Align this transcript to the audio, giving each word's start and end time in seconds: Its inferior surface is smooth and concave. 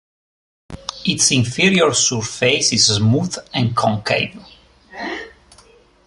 Its 1.05 1.29
inferior 1.31 1.93
surface 1.93 2.73
is 2.73 2.95
smooth 2.95 3.37
and 3.53 3.75
concave. 3.77 4.43